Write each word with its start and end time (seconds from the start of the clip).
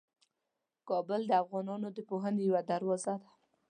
کابل 0.89 1.21
د 1.27 1.31
افغانانو 1.43 1.87
د 1.93 1.99
پوهنې 2.09 2.41
یوه 2.49 2.61
دروازه 2.71 3.13
ده. 3.21 3.29